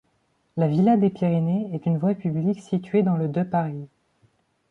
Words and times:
La 0.57 0.67
villa 0.67 0.97
des 0.97 1.11
Pyrénées 1.11 1.69
est 1.75 1.85
une 1.85 1.99
voie 1.99 2.15
publique 2.15 2.59
située 2.63 3.03
dans 3.03 3.17
le 3.17 3.27
de 3.27 3.43
Paris. 3.43 3.87